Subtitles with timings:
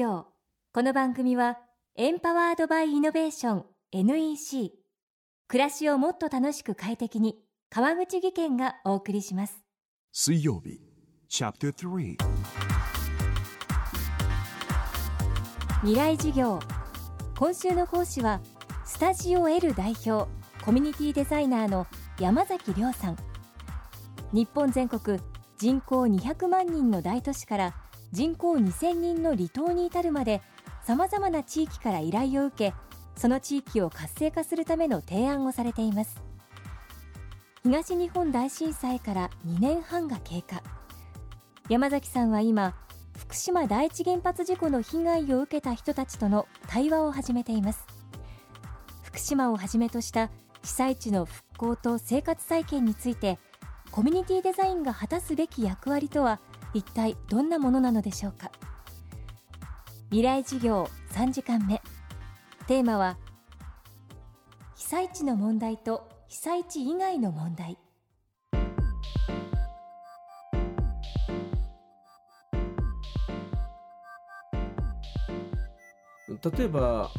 [0.00, 0.26] 業。
[0.72, 1.58] この番組は
[1.94, 4.72] エンパワードバイイノベーション NEC
[5.46, 7.36] 暮らしをもっと楽しく快適に
[7.68, 9.62] 川口義賢がお送りします。
[10.12, 10.80] 水曜日
[11.28, 12.16] チャプター3
[15.82, 16.58] 未来事業。
[17.38, 18.40] 今週の講師は
[18.86, 20.30] スタジオ L 代表
[20.64, 21.86] コミュニティデザイナーの
[22.18, 23.16] 山崎亮さん。
[24.32, 25.20] 日本全国
[25.58, 27.74] 人口200万人の大都市から
[28.12, 30.42] 人口2000人の離島に至るまで
[30.82, 32.74] さまざまな地域から依頼を受け
[33.16, 36.20] その地域を活性化するための提案をされています。
[37.62, 40.62] 東日本大震災から2年半が経過。
[41.68, 42.74] 山崎さんは今
[43.16, 47.86] 福島第一原発事故の被害を受けた人たちとの対話を始めています。
[49.02, 50.30] 福島をはじめとした
[50.62, 53.38] 被災地の復興と生活再建について
[53.90, 56.40] コミュニティデザインが果たすべき役割とは
[56.72, 58.50] 一体どんなものなのでしょうか？
[60.10, 61.82] 未来事業3時間目。
[62.66, 63.18] テーマは
[64.76, 67.76] 被災地の問題と被災地以外の問題。
[76.28, 77.10] 例えば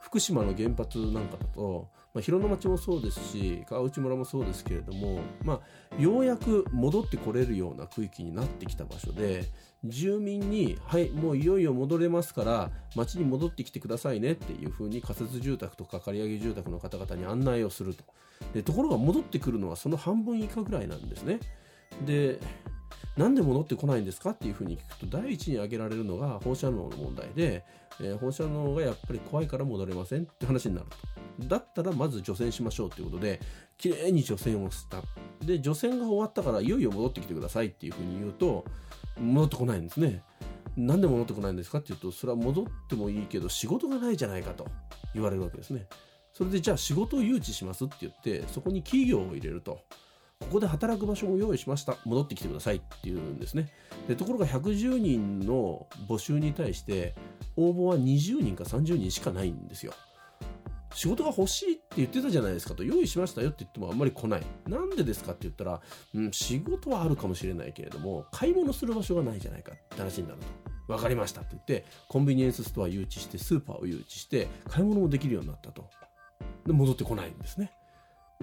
[0.00, 1.88] 福島の原発なんかだと、
[2.18, 5.60] まあ、広野町もそうですし川内村もそうですけれども、ま
[5.96, 9.44] あ、ようやく戻ってこれるような区域になってきた場所で
[9.84, 18.02] 住民に「はいもういよいよ戻れますから町に戻ってきてくださいね」っていうふうに仮設住宅とか借り上げ住宅の方々に案内をすると
[18.52, 21.38] でところが戻ってくるのはその半分以下ぐらいなんですね。
[22.04, 22.40] で
[23.16, 27.64] なんで戻ってこないんですかっていうふうに聞くと第一に挙げられるのが放射能の問題で、
[28.00, 30.96] えー、放射能がやっぱり怖いから戻れませんって話になると
[31.38, 33.40] だったらまず除染しましょうということで
[33.76, 35.02] きれいに除染をした。
[35.44, 38.64] で除染が終わったからいよいよ戻ってきてくださいっていうふうに言うと
[39.20, 40.22] 戻ってこないんですね。
[40.76, 44.66] なんで戻ってこないんですかっていうとそれは戻ってもいいけど仕事がないじゃないかと
[45.14, 45.86] 言われるわけですね。
[46.32, 49.80] それでじゃあ仕事を誘致しますって言ってそこに企業を入れると
[50.40, 53.72] ここで働く場所も用意しました戻ってきてくださいっていうんですね。
[54.06, 57.14] でところが110人の募集に対して
[57.56, 59.92] 応募は20人か30人しかないんですよ。
[60.94, 64.42] 仕事が欲しいって言ってたじゃないですかと用意しましたよって言ってもあんまり来ない。
[64.66, 65.80] なんでですかって言ったら、
[66.14, 70.46] うん、仕事はあるかもしれないけれども買い物する場所がないじゃないかって話になると。
[70.88, 75.84] 分かりましたって言ってコンビニエンスストア誘致してスーパーを誘致して買い物もできるようになったと。
[76.66, 77.72] で戻ってこないんですね。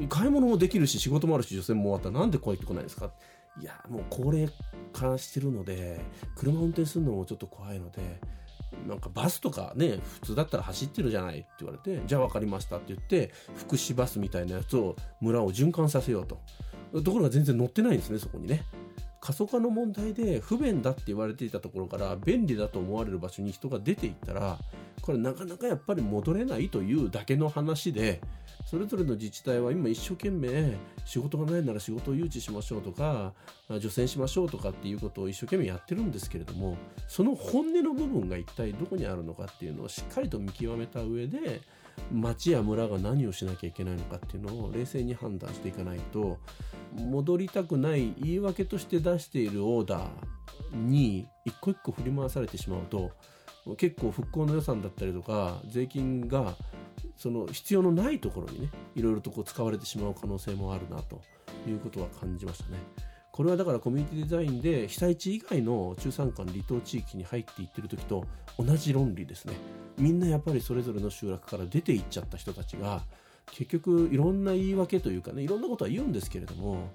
[0.10, 2.12] 買い物もできるし仕事もあるし女性も終わった。
[2.12, 3.12] らなんで帰ってこないですか？
[3.60, 4.50] いやもう高齢
[4.92, 6.02] 化してるので
[6.36, 8.20] 車運転するのもちょっと怖いので
[8.88, 16.40] なんかバスとかね普通だったら走ってるじゃないって言われてじゃあ分かりましたって言って福祉バスみたいなやつを村を循環させようと。
[17.04, 18.64] ところが全然乗ってないんですねそこにね。
[19.26, 24.60] 過疎化の問題で不便だって言われていたところから便利だと思われる場所に人が出ていったら
[25.02, 28.22] これなかなかやっぱり戻れないというだけの話で
[28.70, 33.34] それぞれの自治体は今一生懸命仕事がないなら仕事を誘致しましょうとか
[33.80, 36.78] 除染しましょうとかっていうことを一生懸命やってるんですけれども
[37.08, 41.62] その本音の部分が一体どこにあるのかっていうのをしっかりと見極めた上で
[42.12, 46.40] 町や村が何をしなきゃいけないのかっていうのを冷静に判断していかないと
[46.94, 53.12] 戻りたくない言い訳として出しているオーダーに一個一個振り回されてしまうと
[53.78, 56.56] 結構復興の予算だったりとか税金が
[57.18, 61.22] その必要のないところにねいろいろとこう使われてしまう可能性もあるなと
[61.68, 62.78] いうことは感じましたね。
[63.36, 68.26] これはだからコミュニティデザインで被災地以外の中山間離島地域に入っていってる時と
[68.58, 69.56] 同じ論理ですね。
[69.98, 73.04] みんなやっぱりそれぞれの集落から出ていっちゃった人たちが
[73.52, 76.94] 結局いろんな言い訳というかねいろんなことは言うんですけれども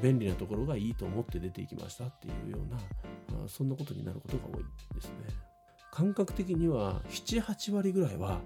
[0.00, 5.14] 便利なところがいいと思って出ていきましたっていうようなそんなことになることが多いですね。
[5.90, 8.40] 感覚的には78割ぐらいは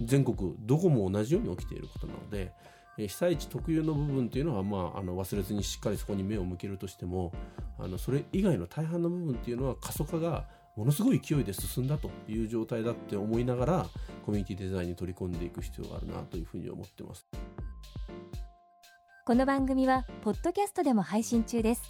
[0.00, 2.52] 全国どこも同じように起きていることなので
[2.96, 7.32] 被災地特有の部分っていうのは、まあ、あの忘れずにしっかりそこに目を向けるとしても
[7.78, 10.46] あのそれ以外の大半の部分っていうのは過疎化が
[10.76, 13.86] ものすごい勢いで進んだという状態だって思いながら
[14.24, 17.26] コミュニティデザインに取り込んでいく必要があるなというふうに思ってます。
[19.26, 21.82] この番組はポッドキャストでも配信中です。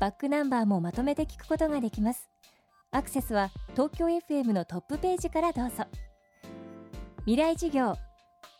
[0.00, 2.30] バックナンバーもまとめて聞くことができます。
[2.90, 5.84] アクセスは東京 FM のトップページからどうぞ。
[7.26, 7.94] 未来授業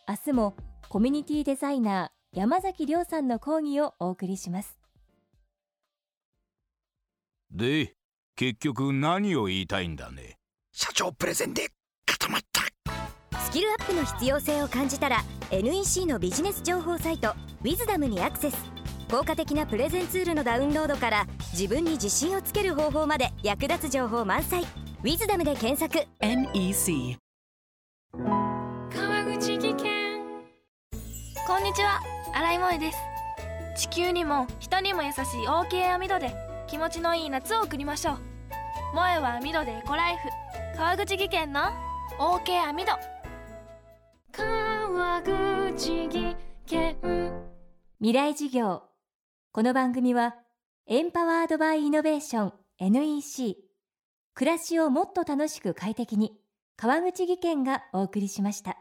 [0.08, 0.54] 明日も
[0.92, 4.76] コミュニティデザイナー山崎亮さんの講義をお送りします。
[7.52, 7.94] で
[8.34, 10.38] 結局何を言いたいんだね？
[10.72, 11.68] 社長プレゼンで
[12.06, 13.38] 固まった。
[13.38, 15.22] スキルアップの必要性を感じたら
[15.52, 18.56] NEC のビジネス情報サイト「ウィズダムにアクセス。
[19.08, 24.64] 効果的なプレゼンツールのダウンロードから自分に自信をつける方法まで役立つ情報満載
[25.04, 26.04] 「ウィズダムで検索。
[26.18, 27.16] NEC
[31.50, 32.00] こんにちは。
[32.32, 32.98] 新井萌です。
[33.76, 35.18] 地球にも人にも優しい
[35.48, 36.32] OK 網戸で
[36.68, 38.18] 気持ちのいい夏を送りましょう。
[38.92, 40.28] 萌えは網戸でエコライフ。
[40.76, 41.62] 川口技研の
[42.20, 42.92] OK 網戸
[44.30, 46.36] 川口技
[46.66, 46.96] 研。
[47.98, 48.84] 未来事業。
[49.50, 50.36] この番組は
[50.86, 53.56] エンパワードバイイノベーション NEC
[54.34, 56.32] 暮らしをもっと楽しく快適に
[56.76, 58.79] 川口義賢がお送りしました。